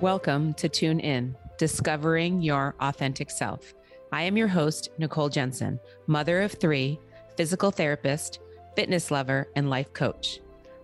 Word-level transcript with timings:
Welcome 0.00 0.54
to 0.54 0.68
Tune 0.68 1.00
In, 1.00 1.34
Discovering 1.56 2.40
Your 2.40 2.76
Authentic 2.78 3.32
Self. 3.32 3.74
I 4.12 4.22
am 4.22 4.36
your 4.36 4.46
host, 4.46 4.90
Nicole 4.96 5.28
Jensen, 5.28 5.80
mother 6.06 6.40
of 6.42 6.52
three, 6.52 7.00
physical 7.36 7.72
therapist, 7.72 8.38
fitness 8.76 9.10
lover, 9.10 9.48
and 9.56 9.68
life 9.68 9.92
coach. 9.92 10.38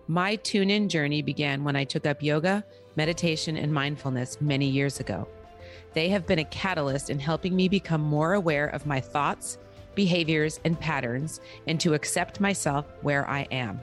My 0.09 0.35
tune 0.35 0.69
in 0.69 0.89
journey 0.89 1.21
began 1.21 1.63
when 1.63 1.77
I 1.77 1.85
took 1.85 2.05
up 2.05 2.21
yoga, 2.21 2.65
meditation, 2.97 3.55
and 3.55 3.73
mindfulness 3.73 4.41
many 4.41 4.67
years 4.67 4.99
ago. 4.99 5.29
They 5.93 6.09
have 6.09 6.27
been 6.27 6.39
a 6.39 6.45
catalyst 6.45 7.09
in 7.09 7.17
helping 7.17 7.55
me 7.55 7.69
become 7.69 8.01
more 8.01 8.33
aware 8.33 8.67
of 8.67 8.85
my 8.85 8.99
thoughts, 8.99 9.59
behaviors, 9.95 10.59
and 10.65 10.77
patterns, 10.77 11.39
and 11.67 11.79
to 11.79 11.93
accept 11.93 12.41
myself 12.41 12.85
where 13.01 13.25
I 13.29 13.47
am. 13.49 13.79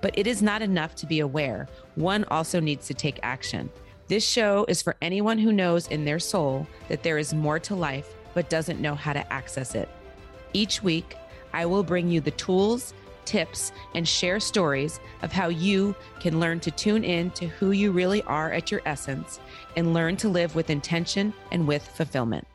But 0.00 0.16
it 0.16 0.26
is 0.26 0.40
not 0.40 0.62
enough 0.62 0.94
to 0.96 1.06
be 1.06 1.20
aware, 1.20 1.68
one 1.96 2.24
also 2.30 2.60
needs 2.60 2.86
to 2.86 2.94
take 2.94 3.20
action. 3.22 3.68
This 4.06 4.28
show 4.28 4.66
is 4.68 4.82
for 4.82 4.96
anyone 5.00 5.38
who 5.38 5.50
knows 5.50 5.86
in 5.86 6.04
their 6.04 6.18
soul 6.18 6.66
that 6.88 7.02
there 7.02 7.16
is 7.16 7.32
more 7.32 7.58
to 7.60 7.74
life 7.74 8.14
but 8.34 8.50
doesn't 8.50 8.78
know 8.78 8.94
how 8.94 9.14
to 9.14 9.32
access 9.32 9.74
it. 9.74 9.88
Each 10.52 10.82
week, 10.82 11.16
I 11.54 11.64
will 11.64 11.82
bring 11.82 12.10
you 12.10 12.20
the 12.20 12.32
tools, 12.32 12.92
tips, 13.24 13.72
and 13.94 14.06
share 14.06 14.40
stories 14.40 15.00
of 15.22 15.32
how 15.32 15.48
you 15.48 15.96
can 16.20 16.38
learn 16.38 16.60
to 16.60 16.70
tune 16.70 17.02
in 17.02 17.30
to 17.30 17.46
who 17.46 17.70
you 17.70 17.92
really 17.92 18.22
are 18.24 18.52
at 18.52 18.70
your 18.70 18.82
essence 18.84 19.40
and 19.74 19.94
learn 19.94 20.18
to 20.18 20.28
live 20.28 20.54
with 20.54 20.68
intention 20.68 21.32
and 21.50 21.66
with 21.66 21.88
fulfillment. 21.88 22.46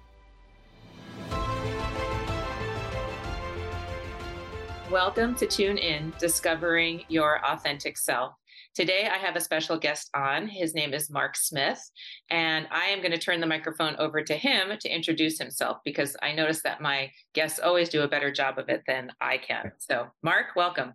Welcome 4.92 5.34
to 5.38 5.48
Tune 5.48 5.80
In 5.80 6.14
Discovering 6.20 7.06
Your 7.08 7.44
Authentic 7.44 7.98
Self. 7.98 8.39
Today, 8.80 9.10
I 9.12 9.18
have 9.18 9.36
a 9.36 9.42
special 9.42 9.78
guest 9.78 10.10
on. 10.16 10.48
His 10.48 10.74
name 10.74 10.94
is 10.94 11.10
Mark 11.10 11.36
Smith, 11.36 11.82
and 12.30 12.66
I 12.72 12.86
am 12.86 13.00
going 13.00 13.12
to 13.12 13.18
turn 13.18 13.42
the 13.42 13.46
microphone 13.46 13.98
over 14.00 14.24
to 14.24 14.34
him 14.34 14.72
to 14.80 14.90
introduce 14.90 15.38
himself 15.38 15.80
because 15.84 16.16
I 16.22 16.32
notice 16.32 16.62
that 16.62 16.80
my 16.80 17.12
guests 17.34 17.60
always 17.60 17.90
do 17.90 18.04
a 18.04 18.08
better 18.08 18.32
job 18.32 18.58
of 18.58 18.70
it 18.70 18.84
than 18.88 19.12
I 19.20 19.38
can. 19.38 19.74
So, 19.80 20.08
Mark, 20.24 20.56
welcome. 20.56 20.94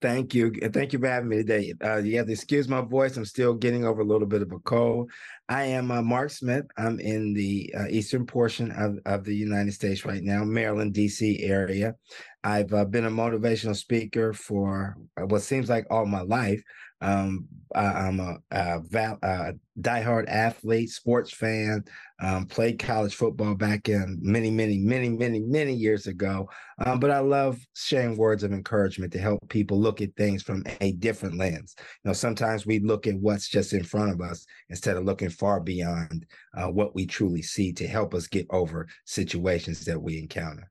Thank 0.00 0.34
you. 0.34 0.52
Thank 0.72 0.92
you 0.92 1.00
for 1.00 1.08
having 1.08 1.28
me 1.28 1.38
today. 1.38 1.74
Uh, 1.84 1.96
you 1.96 2.16
have 2.16 2.26
to 2.26 2.32
excuse 2.32 2.68
my 2.68 2.80
voice. 2.80 3.16
I'm 3.16 3.24
still 3.24 3.54
getting 3.54 3.84
over 3.84 4.02
a 4.02 4.06
little 4.06 4.28
bit 4.28 4.40
of 4.40 4.52
a 4.52 4.60
cold. 4.60 5.10
I 5.48 5.64
am 5.64 5.90
uh, 5.90 6.02
Mark 6.02 6.30
Smith. 6.30 6.64
I'm 6.78 7.00
in 7.00 7.34
the 7.34 7.74
uh, 7.76 7.86
eastern 7.90 8.24
portion 8.24 8.70
of, 8.70 8.98
of 9.04 9.24
the 9.24 9.34
United 9.34 9.72
States 9.74 10.04
right 10.04 10.22
now, 10.22 10.44
Maryland, 10.44 10.94
D.C. 10.94 11.42
area. 11.42 11.96
I've 12.44 12.72
uh, 12.72 12.84
been 12.84 13.04
a 13.04 13.10
motivational 13.10 13.76
speaker 13.76 14.32
for 14.32 14.96
uh, 15.20 15.26
what 15.26 15.42
seems 15.42 15.68
like 15.68 15.86
all 15.90 16.06
my 16.06 16.22
life. 16.22 16.62
Um, 17.00 17.48
I, 17.74 18.08
am 18.08 18.20
a, 18.20 18.36
a, 18.50 18.80
a, 19.22 19.52
diehard 19.80 20.28
athlete, 20.28 20.90
sports 20.90 21.32
fan. 21.32 21.84
Um, 22.20 22.46
played 22.46 22.78
college 22.78 23.14
football 23.14 23.54
back 23.54 23.88
in 23.88 24.18
many, 24.20 24.50
many, 24.50 24.78
many, 24.78 25.08
many, 25.08 25.40
many 25.40 25.72
years 25.72 26.06
ago. 26.06 26.50
Um, 26.84 27.00
but 27.00 27.10
I 27.10 27.20
love 27.20 27.58
sharing 27.74 28.16
words 28.16 28.42
of 28.42 28.52
encouragement 28.52 29.12
to 29.12 29.18
help 29.18 29.48
people 29.48 29.80
look 29.80 30.02
at 30.02 30.14
things 30.16 30.42
from 30.42 30.64
a 30.80 30.92
different 30.92 31.38
lens. 31.38 31.74
You 31.78 32.08
know, 32.08 32.12
sometimes 32.12 32.66
we 32.66 32.80
look 32.80 33.06
at 33.06 33.16
what's 33.16 33.48
just 33.48 33.72
in 33.72 33.84
front 33.84 34.12
of 34.12 34.20
us 34.20 34.44
instead 34.68 34.96
of 34.96 35.04
looking 35.04 35.30
far 35.30 35.60
beyond 35.60 36.26
uh, 36.56 36.66
what 36.66 36.94
we 36.94 37.06
truly 37.06 37.42
see 37.42 37.72
to 37.74 37.86
help 37.86 38.14
us 38.14 38.26
get 38.26 38.46
over 38.50 38.86
situations 39.06 39.84
that 39.86 40.00
we 40.00 40.18
encounter. 40.18 40.70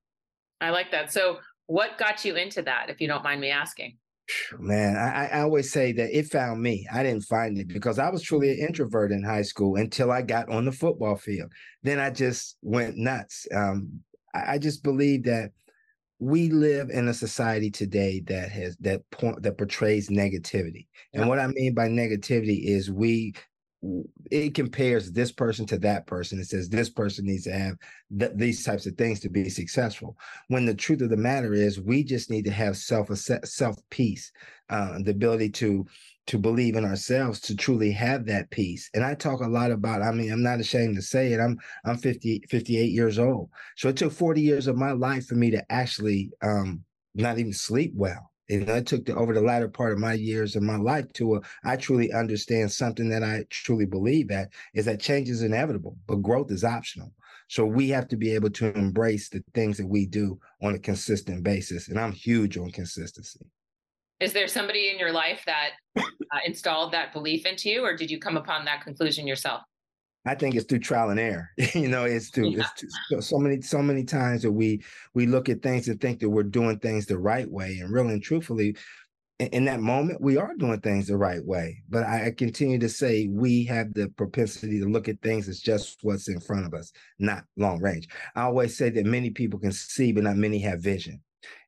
I 0.62 0.70
like 0.70 0.92
that. 0.92 1.12
So, 1.12 1.40
what 1.68 1.98
got 2.00 2.26
you 2.26 2.36
into 2.36 2.64
that, 2.64 2.90
if 2.90 3.00
you 3.00 3.08
don't 3.08 3.24
mind 3.24 3.40
me 3.40 3.52
asking? 3.52 3.99
Man, 4.60 4.96
I, 4.96 5.28
I, 5.28 5.42
always 5.42 5.72
say 5.72 5.92
that 5.94 6.18
it 6.18 6.32
found 6.32 6.62
me. 6.62 6.88
I 6.92 7.04
didn't 7.04 7.24
find 7.24 7.58
it 7.58 7.68
because 7.68 8.00
I 8.00 8.10
was 8.10 8.22
truly 8.22 8.52
an 8.52 8.68
introvert 8.68 9.12
in 9.12 9.24
high 9.24 9.42
school 9.42 9.76
until 9.76 10.12
I 10.12 10.22
got 10.22 10.50
on 10.50 10.66
the 10.66 10.72
football 10.72 11.16
field. 11.16 11.52
Then 11.84 12.00
I 12.00 12.10
just 12.10 12.58
went 12.62 12.98
nuts. 12.98 13.48
Um, 13.54 14.02
I, 14.34 14.54
I 14.54 14.58
just 14.58 14.84
believe 14.84 15.24
that 15.24 15.52
we 16.20 16.50
live 16.50 16.90
in 16.90 17.08
a 17.08 17.14
society 17.14 17.72
today 17.72 18.22
that 18.28 18.52
has 18.52 18.76
that 18.78 19.10
point 19.12 19.42
that 19.42 19.58
portrays 19.58 20.10
negativity. 20.10 20.88
And 21.14 21.30
what 21.30 21.40
I 21.40 21.48
mean 21.48 21.74
by 21.74 21.88
negativity 21.88 22.66
is 22.66 22.92
we 22.92 23.34
it 24.30 24.54
compares 24.54 25.12
this 25.12 25.32
person 25.32 25.66
to 25.68 25.78
that 25.80 26.06
person. 26.06 26.40
It 26.40 26.48
says 26.48 26.68
this 26.68 26.90
person 26.90 27.26
needs 27.26 27.46
to 27.46 27.54
have 27.54 27.78
th- 28.18 28.32
these 28.36 28.64
types 28.64 28.86
of 28.86 28.96
things 28.96 29.22
to 29.22 29.30
be 29.30 29.50
successful. 29.50 30.18
When 30.50 30.66
the 30.66 30.74
truth 30.74 31.02
of 31.02 31.10
the 31.10 31.18
matter 31.18 31.54
is, 31.54 31.80
we 31.80 32.04
just 32.04 32.30
need 32.30 32.46
to 32.46 32.52
have 32.52 32.76
self 32.76 33.10
self 33.16 33.78
peace, 33.90 34.32
uh, 34.70 35.00
the 35.04 35.12
ability 35.12 35.50
to 35.52 35.86
to 36.28 36.38
believe 36.38 36.76
in 36.76 36.86
ourselves 36.86 37.40
to 37.40 37.56
truly 37.56 37.92
have 37.92 38.26
that 38.26 38.50
peace. 38.52 38.90
And 38.94 39.04
I 39.04 39.16
talk 39.16 39.42
a 39.42 39.48
lot 39.48 39.72
about. 39.72 40.02
I 40.02 40.12
mean, 40.12 40.32
I'm 40.32 40.44
not 40.44 40.60
ashamed 40.60 40.96
to 40.98 41.02
say 41.02 41.32
it. 41.32 41.40
I'm 41.40 41.58
I'm 41.86 41.98
50 41.98 42.44
58 42.50 42.92
years 42.92 43.18
old. 43.18 43.50
So 43.78 43.88
it 43.90 43.96
took 43.96 44.12
40 44.12 44.42
years 44.42 44.68
of 44.68 44.76
my 44.76 44.92
life 44.92 45.26
for 45.28 45.36
me 45.36 45.52
to 45.52 45.72
actually 45.72 46.32
um, 46.44 46.84
not 47.16 47.40
even 47.40 47.54
sleep 47.54 47.94
well 47.96 48.29
and 48.50 48.70
I 48.70 48.82
took 48.82 49.06
the, 49.06 49.16
over 49.16 49.34
the 49.34 49.42
latter 49.42 49.68
part 49.68 49.94
of 49.94 50.00
my 50.00 50.14
years 50.14 50.56
of 50.56 50.64
my 50.64 50.78
life 50.78 51.12
to 51.14 51.36
a, 51.36 51.42
I 51.64 51.76
truly 51.76 52.12
understand 52.12 52.72
something 52.72 53.10
that 53.10 53.24
I 53.24 53.46
truly 53.50 53.86
believe 53.86 54.28
that 54.30 54.50
is 54.74 54.86
that 54.86 55.00
change 55.00 55.30
is 55.30 55.44
inevitable, 55.44 55.98
but 56.08 56.22
growth 56.22 56.52
is 56.52 56.64
optional. 56.64 57.14
So 57.48 57.66
we 57.66 57.90
have 57.90 58.08
to 58.10 58.18
be 58.18 58.34
able 58.34 58.52
to 58.52 58.74
embrace 58.76 59.30
the 59.30 59.44
things 59.54 59.78
that 59.78 59.88
we 59.88 60.06
do 60.06 60.40
on 60.62 60.76
a 60.76 60.80
consistent 60.80 61.44
basis. 61.44 61.90
And 61.90 62.00
I'm 62.00 62.12
huge 62.12 62.58
on 62.58 62.72
consistency. 62.72 63.40
Is 64.20 64.34
there 64.34 64.48
somebody 64.48 64.90
in 64.90 65.00
your 65.00 65.12
life 65.12 65.44
that 65.46 65.72
uh, 65.98 66.04
installed 66.46 66.92
that 66.92 67.14
belief 67.14 67.46
into 67.46 67.70
you, 67.70 67.86
or 67.86 67.96
did 67.96 68.12
you 68.12 68.20
come 68.20 68.38
upon 68.38 68.66
that 68.66 68.84
conclusion 68.84 69.26
yourself? 69.26 69.62
I 70.26 70.36
think 70.36 70.56
it's 70.56 70.66
through 70.66 70.80
trial 70.80 71.10
and 71.10 71.20
error. 71.20 71.50
you 71.74 71.88
know, 71.88 72.04
it's 72.04 72.30
through 72.30 72.50
yeah. 72.50 72.66
it's 72.78 73.10
too, 73.10 73.22
so 73.22 73.38
many 73.38 73.62
so 73.62 73.82
many 73.82 74.04
times 74.04 74.44
that 74.44 74.52
we 74.52 74.84
we 75.14 75.26
look 75.26 75.50
at 75.50 75.62
things 75.62 75.88
and 75.88 76.00
think 76.00 76.20
that 76.20 76.30
we're 76.30 76.44
doing 76.44 76.80
things 76.80 77.06
the 77.06 77.18
right 77.18 77.50
way, 77.50 77.78
and 77.82 77.92
really 77.92 78.14
and 78.14 78.24
truthfully, 78.24 78.76
in, 79.40 79.48
in 79.48 79.66
that 79.66 79.80
moment 79.80 80.22
we 80.22 80.38
are 80.38 80.54
doing 80.56 80.80
things 80.82 81.08
the 81.08 81.18
right 81.18 81.44
way. 81.44 81.82
But 81.90 82.04
I, 82.04 82.28
I, 82.28 82.32
continue 82.32 82.80
to 82.80 82.90
say 82.90 83.28
we 83.28 83.64
have 83.66 83.94
the 83.94 84.10
propensity 84.10 84.80
to 84.80 84.86
look 84.86 85.08
at 85.08 85.22
things 85.22 85.48
as 85.48 85.60
just 85.60 86.00
what's 86.02 86.28
in 86.28 86.40
front 86.40 86.66
of 86.66 86.74
us, 86.74 86.92
not 87.18 87.44
long 87.58 87.82
range. 87.82 88.08
I 88.36 88.44
always 88.44 88.78
say 88.78 88.90
that 88.90 89.06
many 89.06 89.30
people 89.30 89.60
can 89.60 89.72
see, 89.72 90.12
but 90.12 90.24
not 90.24 90.36
many 90.36 90.60
have 90.60 90.82
vision. 90.82 91.22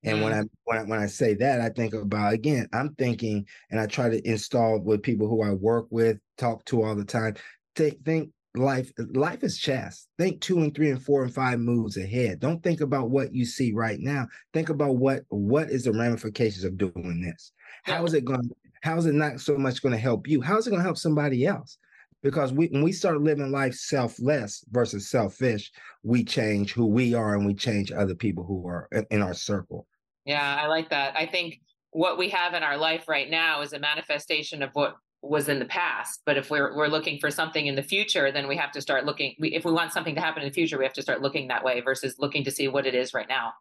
And 0.03 0.19
mm. 0.19 0.23
when 0.23 0.34
I 0.34 0.44
when 0.66 0.78
I 0.78 0.84
when 0.84 1.00
I 1.00 1.06
say 1.06 1.34
that, 1.35 1.61
I 1.61 1.69
think 1.69 1.94
about 1.94 2.34
again, 2.34 2.67
I'm 2.73 2.94
thinking, 2.95 3.47
and 3.69 3.79
I 3.79 3.88
try 3.88 4.09
to 4.09 4.28
install 4.29 4.79
with 4.81 5.03
people 5.03 5.28
who 5.28 5.41
I 5.41 5.51
work 5.51 5.88
with, 5.90 6.17
talk 6.38 6.66
to 6.66 6.84
all 6.84 6.95
the 6.95 7.06
time. 7.06 7.35
Think 7.75 8.03
think 8.03 8.31
life 8.56 8.91
life 9.13 9.44
is 9.44 9.57
chess. 9.57 10.07
Think 10.17 10.41
two 10.41 10.59
and 10.59 10.75
three 10.75 10.89
and 10.89 11.01
four 11.01 11.23
and 11.23 11.34
five 11.34 11.59
moves 11.59 11.97
ahead. 11.97 12.39
Don't 12.39 12.62
think 12.62 12.81
about 12.81 13.09
what 13.09 13.34
you 13.34 13.45
see 13.45 13.72
right 13.73 14.00
now. 14.00 14.28
Think 14.53 14.69
about 14.69 14.97
what 14.97 15.23
what 15.29 15.69
is 15.69 15.85
the 15.85 15.91
ramifications 15.91 16.63
of 16.63 16.78
doing 16.78 17.22
this? 17.22 17.51
How 17.84 18.06
is 18.06 18.13
it 18.13 18.25
going 18.25 18.50
how 18.81 18.97
is 18.97 19.06
it 19.06 19.13
not 19.13 19.40
so 19.40 19.57
much 19.57 19.81
going 19.81 19.94
to 19.94 20.00
help 20.00 20.28
you? 20.28 20.41
How 20.41 20.57
is 20.57 20.67
it 20.67 20.72
going 20.72 20.79
to 20.79 20.85
help 20.85 20.97
somebody 20.97 21.45
else? 21.45 21.78
Because 22.23 22.51
we 22.51 22.67
when 22.67 22.84
we 22.84 22.91
start 22.91 23.22
living 23.22 23.51
life 23.51 23.73
selfless 23.73 24.63
versus 24.69 25.09
selfish 25.09 25.72
we 26.03 26.23
change 26.23 26.73
who 26.73 26.85
we 26.88 27.13
are 27.13 27.35
and 27.35 27.45
we 27.45 27.53
change 27.53 27.91
other 27.91 28.16
people 28.16 28.44
who 28.44 28.67
are 28.67 28.88
in 29.09 29.22
our 29.22 29.34
circle. 29.34 29.88
Yeah 30.25 30.59
i 30.61 30.67
like 30.67 30.90
that. 30.90 31.16
I 31.16 31.25
think 31.25 31.61
what 31.91 32.17
we 32.17 32.29
have 32.29 32.53
in 32.53 32.63
our 32.63 32.78
life 32.78 33.07
right 33.07 33.29
now 33.29 33.61
is 33.61 33.73
a 33.73 33.79
manifestation 33.79 34.61
of 34.63 34.69
what 34.73 34.95
was 35.21 35.49
in 35.49 35.59
the 35.59 35.65
past 35.65 36.21
but 36.25 36.37
if 36.37 36.49
we're 36.49 36.75
we're 36.75 36.87
looking 36.87 37.19
for 37.19 37.29
something 37.29 37.67
in 37.67 37.75
the 37.75 37.83
future 37.83 38.31
then 38.31 38.47
we 38.47 38.55
have 38.55 38.71
to 38.71 38.81
start 38.81 39.05
looking 39.05 39.35
we, 39.39 39.49
if 39.49 39.63
we 39.63 39.71
want 39.71 39.91
something 39.91 40.15
to 40.15 40.21
happen 40.21 40.41
in 40.41 40.49
the 40.49 40.53
future 40.53 40.77
we 40.77 40.83
have 40.83 40.93
to 40.93 41.01
start 41.01 41.21
looking 41.21 41.47
that 41.47 41.63
way 41.63 41.79
versus 41.81 42.15
looking 42.17 42.43
to 42.43 42.51
see 42.51 42.67
what 42.67 42.87
it 42.87 42.95
is 42.95 43.13
right 43.13 43.29
now. 43.29 43.53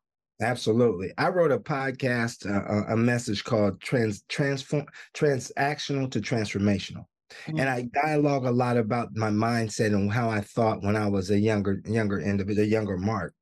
Absolutely. 0.42 1.12
I 1.18 1.28
wrote 1.28 1.52
a 1.52 1.58
podcast 1.58 2.48
uh, 2.48 2.92
a 2.92 2.96
message 2.96 3.44
called 3.44 3.80
trans 3.80 4.22
transform 4.28 4.86
transactional 5.14 6.10
to 6.12 6.20
transformational. 6.20 7.04
Mm-hmm. 7.46 7.60
and 7.60 7.68
i 7.68 7.82
dialogue 8.02 8.44
a 8.44 8.50
lot 8.50 8.76
about 8.76 9.14
my 9.14 9.30
mindset 9.30 9.94
and 9.94 10.12
how 10.12 10.28
i 10.28 10.40
thought 10.40 10.82
when 10.82 10.96
i 10.96 11.06
was 11.06 11.30
a 11.30 11.38
younger 11.38 11.80
younger 11.86 12.18
individual 12.18 12.66
younger 12.66 12.96
mark. 12.96 13.34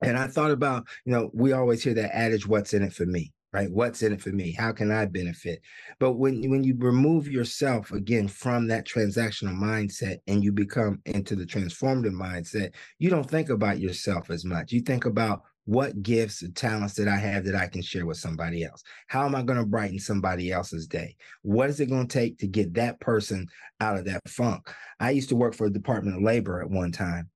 And 0.00 0.16
i 0.16 0.26
thought 0.26 0.50
about 0.50 0.86
you 1.04 1.12
know 1.12 1.30
we 1.34 1.52
always 1.52 1.82
hear 1.82 1.92
that 1.94 2.16
adage 2.16 2.46
what's 2.46 2.72
in 2.72 2.82
it 2.82 2.94
for 2.94 3.04
me 3.04 3.32
right 3.52 3.70
what's 3.70 4.02
in 4.02 4.12
it 4.12 4.20
for 4.20 4.30
me 4.30 4.52
how 4.52 4.72
can 4.72 4.90
i 4.90 5.04
benefit 5.04 5.60
but 5.98 6.12
when 6.12 6.48
when 6.50 6.64
you 6.64 6.74
remove 6.78 7.28
yourself 7.28 7.92
again 7.92 8.28
from 8.28 8.66
that 8.66 8.86
transactional 8.86 9.54
mindset 9.54 10.18
and 10.26 10.42
you 10.42 10.52
become 10.52 11.00
into 11.06 11.34
the 11.36 11.46
transformative 11.46 12.14
mindset 12.14 12.74
you 12.98 13.10
don't 13.10 13.28
think 13.28 13.50
about 13.50 13.80
yourself 13.80 14.30
as 14.30 14.44
much 14.44 14.72
you 14.72 14.80
think 14.80 15.04
about 15.04 15.42
what 15.70 16.02
gifts 16.02 16.42
and 16.42 16.56
talents 16.56 16.94
that 16.94 17.06
I 17.06 17.16
have 17.16 17.44
that 17.44 17.54
I 17.54 17.68
can 17.68 17.80
share 17.80 18.04
with 18.04 18.16
somebody 18.16 18.64
else? 18.64 18.82
How 19.06 19.24
am 19.24 19.36
I 19.36 19.42
going 19.42 19.58
to 19.58 19.64
brighten 19.64 20.00
somebody 20.00 20.50
else's 20.50 20.88
day? 20.88 21.14
What 21.42 21.70
is 21.70 21.78
it 21.78 21.88
going 21.90 22.08
to 22.08 22.18
take 22.18 22.38
to 22.38 22.48
get 22.48 22.74
that 22.74 22.98
person 22.98 23.46
out 23.78 23.96
of 23.96 24.04
that 24.06 24.28
funk? 24.28 24.68
I 24.98 25.10
used 25.10 25.28
to 25.28 25.36
work 25.36 25.54
for 25.54 25.68
the 25.68 25.78
Department 25.78 26.16
of 26.16 26.24
Labor 26.24 26.60
at 26.60 26.70
one 26.70 26.90
time. 26.90 27.30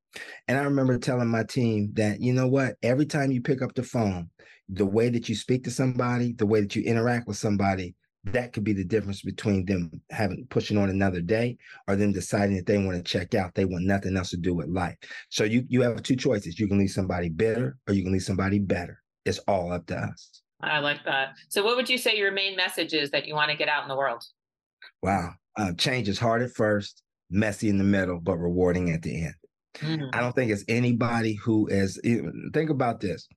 And 0.48 0.58
I 0.58 0.62
remember 0.62 0.98
telling 0.98 1.28
my 1.28 1.44
team 1.44 1.90
that, 1.94 2.20
you 2.20 2.32
know 2.32 2.48
what, 2.48 2.74
every 2.82 3.06
time 3.06 3.30
you 3.30 3.40
pick 3.40 3.62
up 3.62 3.74
the 3.74 3.82
phone, 3.82 4.30
the 4.68 4.86
way 4.86 5.08
that 5.08 5.28
you 5.28 5.34
speak 5.34 5.64
to 5.64 5.70
somebody, 5.70 6.32
the 6.32 6.46
way 6.46 6.60
that 6.60 6.74
you 6.74 6.82
interact 6.82 7.28
with 7.28 7.36
somebody, 7.36 7.94
that 8.24 8.52
could 8.52 8.64
be 8.64 8.72
the 8.72 8.84
difference 8.84 9.20
between 9.20 9.66
them 9.66 9.90
having 10.10 10.46
pushing 10.48 10.78
on 10.78 10.88
another 10.88 11.20
day 11.20 11.58
or 11.86 11.96
them 11.96 12.12
deciding 12.12 12.56
that 12.56 12.66
they 12.66 12.78
want 12.78 12.96
to 12.96 13.02
check 13.02 13.34
out. 13.34 13.54
They 13.54 13.66
want 13.66 13.84
nothing 13.84 14.16
else 14.16 14.30
to 14.30 14.38
do 14.38 14.54
with 14.54 14.68
life. 14.68 14.96
So 15.28 15.44
you 15.44 15.64
you 15.68 15.82
have 15.82 16.02
two 16.02 16.16
choices. 16.16 16.58
You 16.58 16.66
can 16.66 16.78
leave 16.78 16.90
somebody 16.90 17.28
bitter 17.28 17.76
or 17.86 17.94
you 17.94 18.02
can 18.02 18.12
leave 18.12 18.22
somebody 18.22 18.58
better. 18.58 19.02
It's 19.26 19.38
all 19.40 19.72
up 19.72 19.86
to 19.86 19.96
us. 19.96 20.42
I 20.62 20.78
like 20.78 21.04
that. 21.04 21.34
So 21.48 21.62
what 21.62 21.76
would 21.76 21.90
you 21.90 21.98
say 21.98 22.16
your 22.16 22.32
main 22.32 22.56
message 22.56 22.94
is 22.94 23.10
that 23.10 23.26
you 23.26 23.34
want 23.34 23.50
to 23.50 23.56
get 23.56 23.68
out 23.68 23.82
in 23.82 23.88
the 23.88 23.96
world? 23.96 24.24
Wow. 25.02 25.32
Uh, 25.56 25.72
change 25.74 26.08
is 26.08 26.18
hard 26.18 26.42
at 26.42 26.50
first, 26.50 27.02
messy 27.30 27.68
in 27.68 27.78
the 27.78 27.84
middle, 27.84 28.20
but 28.20 28.38
rewarding 28.38 28.90
at 28.90 29.02
the 29.02 29.24
end. 29.24 29.34
Mm-hmm. 29.76 30.06
I 30.12 30.20
don't 30.20 30.34
think 30.34 30.50
it's 30.50 30.64
anybody 30.68 31.34
who 31.34 31.66
is 31.66 32.00
think 32.52 32.70
about 32.70 33.00
this. 33.00 33.28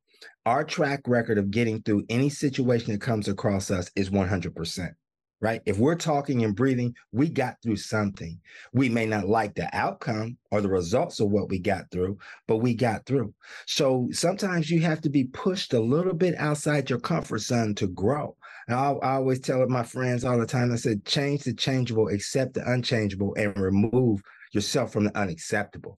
Our 0.47 0.63
track 0.63 1.01
record 1.07 1.37
of 1.37 1.51
getting 1.51 1.81
through 1.81 2.05
any 2.07 2.29
situation 2.29 2.93
that 2.93 3.01
comes 3.01 3.27
across 3.27 3.69
us 3.69 3.91
is 3.97 4.09
100%, 4.09 4.93
right? 5.41 5.61
If 5.65 5.77
we're 5.77 5.95
talking 5.95 6.45
and 6.45 6.55
breathing, 6.55 6.95
we 7.11 7.27
got 7.27 7.57
through 7.61 7.75
something. 7.75 8.39
We 8.71 8.87
may 8.87 9.07
not 9.07 9.27
like 9.27 9.55
the 9.55 9.69
outcome 9.75 10.37
or 10.49 10.61
the 10.61 10.69
results 10.69 11.19
of 11.19 11.31
what 11.31 11.49
we 11.49 11.59
got 11.59 11.91
through, 11.91 12.19
but 12.47 12.59
we 12.59 12.75
got 12.75 13.05
through. 13.05 13.33
So 13.65 14.07
sometimes 14.13 14.71
you 14.71 14.79
have 14.79 15.01
to 15.01 15.09
be 15.09 15.25
pushed 15.25 15.73
a 15.73 15.81
little 15.81 16.13
bit 16.13 16.33
outside 16.37 16.89
your 16.89 16.99
comfort 16.99 17.39
zone 17.39 17.75
to 17.75 17.87
grow. 17.87 18.37
And 18.69 18.77
I, 18.77 18.91
I 18.91 19.15
always 19.15 19.41
tell 19.41 19.67
my 19.67 19.83
friends 19.83 20.23
all 20.23 20.39
the 20.39 20.45
time, 20.45 20.71
I 20.71 20.77
said, 20.77 21.03
change 21.03 21.43
the 21.43 21.53
changeable, 21.53 22.07
accept 22.07 22.53
the 22.53 22.71
unchangeable, 22.71 23.35
and 23.35 23.53
remove 23.57 24.21
yourself 24.53 24.93
from 24.93 25.03
the 25.03 25.17
unacceptable. 25.17 25.97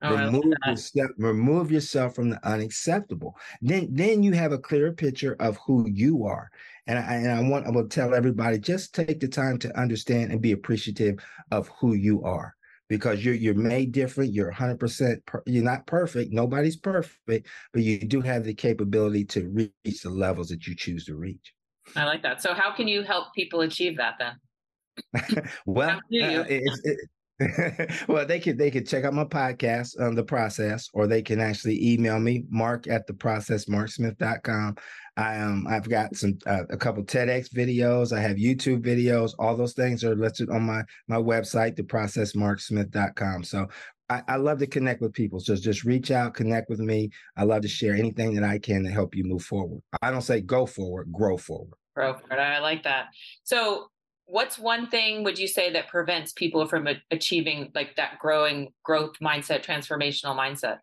Oh, 0.00 0.14
remove 0.14 0.54
yourself, 0.64 1.10
remove 1.18 1.72
yourself 1.72 2.14
from 2.14 2.30
the 2.30 2.46
unacceptable. 2.46 3.36
Then, 3.60 3.88
then 3.90 4.22
you 4.22 4.32
have 4.32 4.52
a 4.52 4.58
clearer 4.58 4.92
picture 4.92 5.36
of 5.40 5.58
who 5.66 5.88
you 5.88 6.24
are. 6.24 6.50
And 6.86 6.98
I, 6.98 7.14
and 7.14 7.30
I 7.30 7.40
want 7.48 7.66
I 7.66 7.70
will 7.70 7.88
tell 7.88 8.14
everybody 8.14 8.58
just 8.58 8.94
take 8.94 9.20
the 9.20 9.28
time 9.28 9.58
to 9.58 9.78
understand 9.78 10.30
and 10.30 10.40
be 10.40 10.52
appreciative 10.52 11.18
of 11.50 11.68
who 11.80 11.94
you 11.94 12.22
are 12.22 12.54
because 12.88 13.24
you're 13.24 13.34
you're 13.34 13.54
made 13.54 13.92
different. 13.92 14.32
You're 14.32 14.50
100. 14.50 14.80
percent 14.80 15.22
You're 15.46 15.64
not 15.64 15.86
perfect. 15.86 16.32
Nobody's 16.32 16.76
perfect, 16.76 17.48
but 17.72 17.82
you 17.82 17.98
do 17.98 18.20
have 18.20 18.44
the 18.44 18.54
capability 18.54 19.24
to 19.26 19.48
reach 19.48 20.02
the 20.02 20.10
levels 20.10 20.48
that 20.48 20.66
you 20.66 20.74
choose 20.74 21.04
to 21.06 21.16
reach. 21.16 21.52
I 21.96 22.04
like 22.04 22.22
that. 22.22 22.42
So, 22.42 22.54
how 22.54 22.72
can 22.72 22.88
you 22.88 23.02
help 23.02 23.34
people 23.34 23.60
achieve 23.60 23.96
that 23.98 24.14
then? 24.18 25.44
well, 25.66 25.90
uh, 25.90 26.00
it's, 26.10 26.80
it, 26.84 26.98
well, 28.08 28.26
they 28.26 28.40
could 28.40 28.58
they 28.58 28.70
could 28.70 28.88
check 28.88 29.04
out 29.04 29.14
my 29.14 29.24
podcast 29.24 29.98
on 30.00 30.08
um, 30.08 30.14
the 30.16 30.24
process, 30.24 30.88
or 30.92 31.06
they 31.06 31.22
can 31.22 31.40
actually 31.40 31.92
email 31.92 32.18
me, 32.18 32.44
mark 32.50 32.88
at 32.88 33.06
the 33.06 33.14
process, 33.14 33.66
marksmith.com. 33.66 34.76
I 35.16 35.38
um 35.38 35.66
I've 35.68 35.88
got 35.88 36.16
some 36.16 36.38
uh, 36.46 36.64
a 36.70 36.76
couple 36.76 37.04
TEDx 37.04 37.52
videos, 37.52 38.16
I 38.16 38.20
have 38.20 38.38
YouTube 38.38 38.82
videos, 38.82 39.34
all 39.38 39.56
those 39.56 39.74
things 39.74 40.02
are 40.02 40.16
listed 40.16 40.50
on 40.50 40.62
my 40.62 40.82
my 41.06 41.16
website, 41.16 41.76
the 41.76 41.84
process 41.84 42.32
marksmith.com. 42.32 43.44
So 43.44 43.68
I, 44.10 44.22
I 44.26 44.36
love 44.36 44.58
to 44.58 44.66
connect 44.66 45.00
with 45.00 45.12
people. 45.12 45.38
So 45.38 45.54
just 45.54 45.84
reach 45.84 46.10
out, 46.10 46.34
connect 46.34 46.70
with 46.70 46.80
me. 46.80 47.10
I 47.36 47.44
love 47.44 47.62
to 47.62 47.68
share 47.68 47.94
anything 47.94 48.34
that 48.34 48.44
I 48.44 48.58
can 48.58 48.82
to 48.84 48.90
help 48.90 49.14
you 49.14 49.24
move 49.24 49.42
forward. 49.42 49.82
I 50.02 50.10
don't 50.10 50.22
say 50.22 50.40
go 50.40 50.66
forward, 50.66 51.12
grow 51.12 51.36
forward. 51.36 51.74
Grow 51.94 52.14
forward. 52.14 52.38
I 52.38 52.58
like 52.58 52.82
that. 52.84 53.08
So 53.44 53.90
what's 54.28 54.58
one 54.58 54.88
thing 54.88 55.24
would 55.24 55.38
you 55.38 55.48
say 55.48 55.72
that 55.72 55.88
prevents 55.88 56.32
people 56.32 56.66
from 56.66 56.86
achieving 57.10 57.70
like 57.74 57.96
that 57.96 58.18
growing 58.18 58.68
growth 58.84 59.14
mindset 59.22 59.64
transformational 59.64 60.36
mindset 60.36 60.78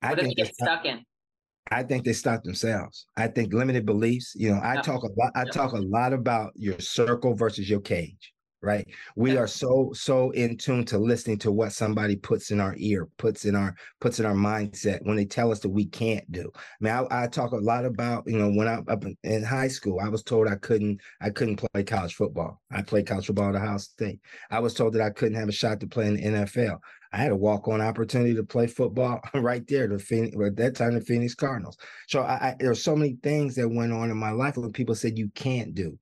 what 0.00 0.12
I 0.12 0.14
do 0.14 0.22
they 0.22 0.34
get 0.34 0.54
stuck 0.54 0.84
in 0.84 1.04
I 1.70 1.82
think 1.82 2.04
they 2.04 2.14
stop 2.14 2.44
themselves. 2.44 3.04
I 3.18 3.26
think 3.28 3.52
limited 3.52 3.84
beliefs. 3.84 4.32
You 4.34 4.52
know, 4.52 4.60
I 4.62 4.80
talk 4.80 5.02
a 5.02 5.08
lot. 5.18 5.32
I 5.34 5.44
talk 5.44 5.72
a 5.72 5.80
lot 5.80 6.14
about 6.14 6.52
your 6.54 6.78
circle 6.80 7.34
versus 7.34 7.68
your 7.68 7.80
cage 7.80 8.32
right? 8.62 8.86
We 9.16 9.36
are 9.36 9.46
so 9.46 9.92
so 9.94 10.30
in 10.30 10.56
tune 10.56 10.84
to 10.86 10.98
listening 10.98 11.38
to 11.38 11.52
what 11.52 11.72
somebody 11.72 12.16
puts 12.16 12.50
in 12.50 12.60
our 12.60 12.74
ear 12.78 13.08
puts 13.16 13.44
in 13.44 13.54
our 13.54 13.74
puts 14.00 14.18
in 14.18 14.26
our 14.26 14.34
mindset 14.34 15.04
when 15.04 15.16
they 15.16 15.24
tell 15.24 15.52
us 15.52 15.60
that 15.60 15.68
we 15.68 15.86
can't 15.86 16.30
do. 16.32 16.50
I 16.54 16.60
mean 16.80 16.92
i, 16.92 17.24
I 17.24 17.26
talk 17.28 17.52
a 17.52 17.56
lot 17.56 17.84
about 17.84 18.24
you 18.26 18.38
know 18.38 18.50
when 18.50 18.66
i 18.68 18.78
up 18.88 19.04
in, 19.04 19.16
in, 19.22 19.44
high 19.44 19.68
school 19.68 20.00
i 20.00 20.08
was 20.08 20.22
told 20.22 20.48
i 20.48 20.56
couldn't 20.56 21.00
i 21.20 21.30
couldn't 21.30 21.56
play 21.56 21.84
college 21.84 22.14
football. 22.14 22.60
I 22.70 22.82
played 22.82 23.06
college 23.06 23.26
football 23.26 23.50
at 23.50 23.54
ohio 23.54 23.78
state. 23.78 24.20
I 24.50 24.58
was 24.60 24.74
told 24.74 24.94
that 24.94 25.02
i 25.02 25.10
couldn't 25.10 25.38
have 25.38 25.48
a 25.48 25.52
shot 25.52 25.80
to 25.80 25.86
play 25.86 26.06
in 26.06 26.14
the 26.14 26.22
nfl 26.22 26.78
I 27.10 27.16
had 27.16 27.32
a 27.32 27.36
walk-on 27.36 27.80
opportunity 27.80 28.34
to 28.34 28.44
play 28.44 28.66
football 28.66 29.22
right 29.34 29.66
there. 29.66 29.88
The 29.88 29.98
Phoenix, 29.98 30.36
at 30.44 30.56
that 30.56 30.76
time, 30.76 30.92
the 30.92 31.00
Phoenix 31.00 31.34
Cardinals. 31.34 31.78
So 32.06 32.20
I, 32.20 32.34
I, 32.34 32.56
there 32.58 32.68
were 32.68 32.74
so 32.74 32.94
many 32.94 33.16
things 33.22 33.54
that 33.54 33.66
went 33.66 33.94
on 33.94 34.10
in 34.10 34.16
my 34.18 34.30
life 34.30 34.58
when 34.58 34.72
people 34.72 34.94
said 34.94 35.16
you 35.16 35.30
can't 35.34 35.74
do 35.74 35.98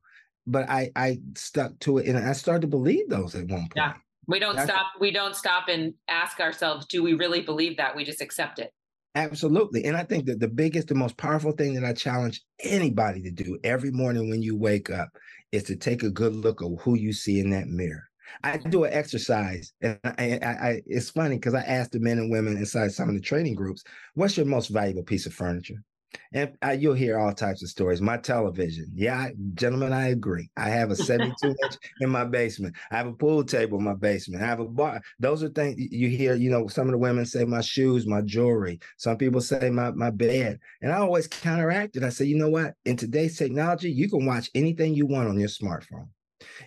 but 0.46 0.68
I 0.68 0.90
I 0.96 1.18
stuck 1.34 1.78
to 1.80 1.98
it 1.98 2.06
and 2.06 2.18
I 2.18 2.32
started 2.32 2.62
to 2.62 2.66
believe 2.68 3.08
those 3.08 3.34
at 3.34 3.48
one 3.48 3.60
point. 3.60 3.72
Yeah. 3.76 3.94
We 4.28 4.40
don't 4.40 4.56
That's, 4.56 4.68
stop 4.68 4.86
we 4.98 5.12
don't 5.12 5.36
stop 5.36 5.68
and 5.68 5.94
ask 6.08 6.40
ourselves, 6.40 6.86
do 6.86 7.02
we 7.02 7.14
really 7.14 7.42
believe 7.42 7.76
that? 7.76 7.94
We 7.94 8.04
just 8.04 8.20
accept 8.20 8.58
it. 8.58 8.72
Absolutely. 9.14 9.84
And 9.84 9.96
I 9.96 10.02
think 10.02 10.26
that 10.26 10.40
the 10.40 10.48
biggest, 10.48 10.88
the 10.88 10.94
most 10.94 11.16
powerful 11.16 11.52
thing 11.52 11.74
that 11.74 11.84
I 11.84 11.94
challenge 11.94 12.42
anybody 12.60 13.22
to 13.22 13.30
do 13.30 13.58
every 13.64 13.90
morning 13.90 14.28
when 14.28 14.42
you 14.42 14.56
wake 14.56 14.90
up 14.90 15.08
is 15.52 15.62
to 15.64 15.76
take 15.76 16.02
a 16.02 16.10
good 16.10 16.34
look 16.34 16.60
at 16.60 16.68
who 16.82 16.96
you 16.96 17.12
see 17.12 17.40
in 17.40 17.50
that 17.50 17.68
mirror. 17.68 18.02
I 18.42 18.56
do 18.56 18.84
an 18.84 18.92
exercise, 18.92 19.72
and 19.80 19.98
I, 20.04 20.38
I, 20.42 20.48
I 20.48 20.82
it's 20.84 21.10
funny 21.10 21.36
because 21.36 21.54
I 21.54 21.60
ask 21.60 21.92
the 21.92 22.00
men 22.00 22.18
and 22.18 22.30
women 22.30 22.56
inside 22.56 22.92
some 22.92 23.08
of 23.08 23.14
the 23.14 23.20
training 23.20 23.54
groups, 23.54 23.84
"What's 24.14 24.36
your 24.36 24.46
most 24.46 24.68
valuable 24.68 25.04
piece 25.04 25.26
of 25.26 25.32
furniture?" 25.32 25.82
And 26.32 26.56
I, 26.62 26.72
you'll 26.72 26.94
hear 26.94 27.18
all 27.18 27.32
types 27.32 27.62
of 27.62 27.68
stories. 27.68 28.00
My 28.00 28.16
television, 28.16 28.90
yeah, 28.94 29.28
gentlemen, 29.54 29.92
I 29.92 30.08
agree. 30.08 30.50
I 30.56 30.68
have 30.68 30.90
a 30.90 30.96
72 30.96 31.46
inch 31.46 31.76
in 32.00 32.10
my 32.10 32.24
basement. 32.24 32.76
I 32.90 32.96
have 32.96 33.06
a 33.06 33.12
pool 33.12 33.44
table 33.44 33.78
in 33.78 33.84
my 33.84 33.94
basement. 33.94 34.42
I 34.42 34.46
have 34.46 34.60
a 34.60 34.64
bar. 34.64 35.00
Those 35.18 35.42
are 35.42 35.48
things 35.48 35.76
you 35.78 36.08
hear. 36.08 36.34
You 36.34 36.50
know, 36.50 36.66
some 36.68 36.86
of 36.88 36.92
the 36.92 36.98
women 36.98 37.26
say 37.26 37.44
my 37.44 37.60
shoes, 37.60 38.06
my 38.06 38.22
jewelry. 38.22 38.80
Some 38.96 39.16
people 39.16 39.40
say 39.40 39.70
my 39.70 39.90
my 39.92 40.10
bed, 40.10 40.58
and 40.82 40.92
I 40.92 40.98
always 40.98 41.26
counteract 41.26 41.96
it. 41.96 42.02
I 42.02 42.10
say, 42.10 42.24
you 42.24 42.36
know 42.36 42.50
what? 42.50 42.74
In 42.84 42.96
today's 42.96 43.36
technology, 43.36 43.90
you 43.90 44.08
can 44.08 44.26
watch 44.26 44.50
anything 44.54 44.94
you 44.94 45.06
want 45.06 45.28
on 45.28 45.38
your 45.38 45.48
smartphone. 45.48 46.08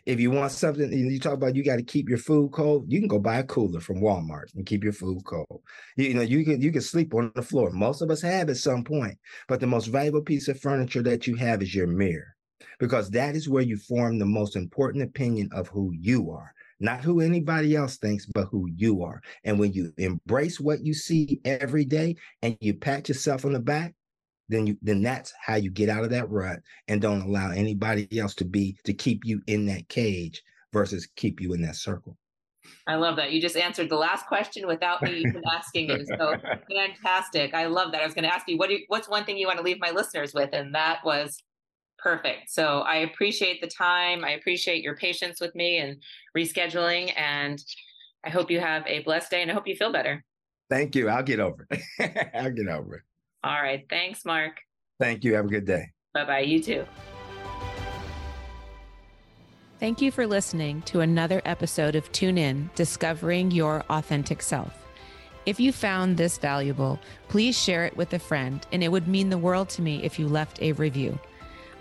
If 0.06 0.20
you 0.20 0.32
want 0.32 0.52
something, 0.52 0.92
you 0.92 1.20
talk 1.20 1.34
about 1.34 1.56
you 1.56 1.64
got 1.64 1.78
to 1.78 1.84
keep 1.84 2.10
your 2.10 2.18
food 2.18 2.52
cold. 2.52 2.86
You 2.88 3.00
can 3.00 3.08
go 3.08 3.20
buy 3.20 3.38
a 3.38 3.44
cooler 3.44 3.80
from 3.80 4.02
Walmart 4.02 4.54
and 4.56 4.66
keep 4.66 4.84
your 4.84 4.94
food 4.94 5.24
cold. 5.26 5.62
You, 5.98 6.06
you 6.06 6.14
know, 6.14 6.22
you 6.22 6.44
can 6.44 6.62
you 6.62 6.72
can 6.72 6.82
sleep 6.82 7.14
on 7.14 7.32
the 7.36 7.42
floor. 7.42 7.72
Most 7.72 8.02
of 8.02 8.10
us 8.10 8.22
have 8.22 8.50
at 8.50 8.58
some 8.58 8.84
point. 8.84 9.18
But 9.48 9.60
the 9.60 9.68
most 9.68 9.88
valuable 9.88 10.22
piece 10.22 10.48
of 10.48 10.60
furniture 10.60 11.04
that 11.04 11.28
you 11.28 11.36
have 11.36 11.62
is 11.62 11.74
your 11.74 11.88
mirror, 11.88 12.36
because 12.80 13.10
that 13.12 13.36
is 13.36 13.50
where 13.50 13.64
you 13.64 13.78
form 13.78 14.20
the 14.20 14.26
most 14.26 14.56
important 14.56 15.04
opinion 15.04 15.50
of 15.54 15.68
who 15.68 15.92
you 15.94 16.32
are 16.32 16.54
not 16.80 17.04
who 17.04 17.20
anybody 17.20 17.76
else 17.76 17.98
thinks, 17.98 18.26
but 18.26 18.46
who 18.46 18.68
you 18.76 19.04
are. 19.04 19.22
And 19.44 19.60
when 19.60 19.74
you 19.74 19.92
embrace 19.98 20.60
what 20.60 20.86
you 20.86 20.94
see 20.94 21.42
every 21.44 21.86
day 21.86 22.16
and 22.42 22.58
you 22.62 22.74
pat 22.74 23.10
yourself 23.10 23.46
on 23.46 23.54
the 23.54 23.60
back, 23.60 23.94
then 24.50 24.68
you 24.68 24.78
then 24.82 25.02
that's 25.02 25.34
how 25.40 25.56
you 25.56 25.70
get 25.70 25.90
out 25.90 26.04
of 26.04 26.10
that 26.10 26.30
rut 26.30 26.60
and 26.88 27.02
don't 27.02 27.22
allow 27.22 27.52
anybody 27.52 28.08
else 28.20 28.36
to 28.36 28.46
be 28.46 28.78
to 28.84 28.94
keep 28.94 29.24
you 29.24 29.42
in 29.48 29.66
that 29.68 29.88
cage 29.88 30.44
versus 30.74 31.08
keep 31.16 31.40
you 31.40 31.54
in 31.54 31.62
that 31.62 31.76
circle. 31.76 32.18
I 32.88 32.96
love 32.96 33.16
that. 33.16 33.32
You 33.32 33.42
just 33.42 33.56
answered 33.56 33.90
the 33.90 33.96
last 33.96 34.28
question 34.28 34.68
without 34.68 35.02
me 35.02 35.12
even 35.20 35.42
asking 35.52 35.90
it. 35.90 36.08
So 36.08 36.36
fantastic. 36.76 37.54
I 37.54 37.66
love 37.66 37.92
that. 37.92 38.02
I 38.02 38.06
was 38.06 38.14
going 38.14 38.26
to 38.26 38.34
ask 38.34 38.48
you 38.48 38.58
what 38.58 38.70
you, 38.70 38.80
what's 38.88 39.10
one 39.10 39.26
thing 39.26 39.38
you 39.38 39.48
want 39.48 39.58
to 39.60 39.64
leave 39.64 39.80
my 39.80 39.92
listeners 39.92 40.34
with 40.34 40.50
and 40.54 40.74
that 40.76 41.00
was 41.04 41.42
perfect. 41.98 42.50
So 42.50 42.82
I 42.82 42.98
appreciate 42.98 43.62
the 43.62 43.68
time. 43.68 44.24
I 44.24 44.32
appreciate 44.32 44.84
your 44.84 44.96
patience 44.96 45.40
with 45.40 45.54
me 45.56 45.78
and 45.78 45.98
rescheduling 46.38 47.14
and 47.18 47.60
I 48.24 48.30
hope 48.30 48.52
you 48.52 48.60
have 48.60 48.86
a 48.86 49.00
blessed 49.04 49.32
day 49.32 49.42
and 49.42 49.52
I 49.52 49.54
hope 49.54 49.68
you 49.68 49.76
feel 49.76 49.92
better. 49.92 50.24
Thank 50.70 50.96
you. 50.96 51.10
I'll 51.10 51.24
get 51.24 51.40
over 51.40 51.68
it. 51.72 52.32
I'll 52.36 52.52
get 52.52 52.68
over 52.68 52.98
it. 52.98 53.02
All 53.44 53.62
right. 53.62 53.86
Thanks, 53.90 54.26
Mark. 54.26 54.58
Thank 55.00 55.24
you. 55.24 55.36
Have 55.36 55.46
a 55.46 55.50
good 55.50 55.66
day. 55.66 55.92
Bye 56.14 56.26
bye. 56.26 56.40
You 56.40 56.62
too. 56.62 56.86
Thank 59.80 60.02
you 60.02 60.12
for 60.12 60.28
listening 60.28 60.82
to 60.84 61.00
another 61.00 61.42
episode 61.46 61.96
of 61.96 62.12
Tune 62.12 62.38
In 62.38 62.70
Discovering 62.76 63.50
Your 63.52 63.86
Authentic 63.90 64.42
Self. 64.42 64.74
If 65.46 65.58
you 65.58 65.72
found 65.72 66.18
this 66.18 66.38
valuable, 66.38 67.00
please 67.30 67.58
share 67.58 67.86
it 67.86 67.96
with 67.96 68.14
a 68.14 68.20
friend, 68.20 68.66
and 68.74 68.84
it 68.84 68.92
would 68.92 69.08
mean 69.08 69.30
the 69.30 69.38
world 69.38 69.70
to 69.70 69.82
me 69.82 70.04
if 70.04 70.20
you 70.20 70.28
left 70.28 70.62
a 70.62 70.74
review. 70.74 71.18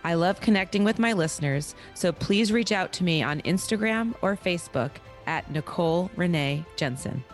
I 0.05 0.15
love 0.15 0.41
connecting 0.41 0.85
with 0.85 1.01
my 1.01 1.13
listeners, 1.13 1.75
so 1.95 2.13
please 2.13 2.53
reach 2.53 2.71
out 2.71 2.93
to 2.95 3.05
me 3.05 3.21
on 3.21 3.41
Instagram 3.43 4.15
or 4.23 4.37
Facebook 4.37 4.93
at 5.27 5.51
Nicole 5.51 6.09
Renee 6.15 6.65
Jensen. 6.77 7.25